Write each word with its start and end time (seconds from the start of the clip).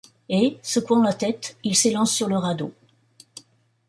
Et, 0.29 0.57
secouant 0.63 1.03
la 1.03 1.13
tête, 1.13 1.57
il 1.63 1.75
s’élance 1.75 2.11
sur 2.11 2.27
le 2.27 2.35
radeau. 2.35 2.73